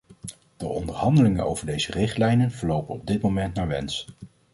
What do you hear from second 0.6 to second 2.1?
onderhandelingen over deze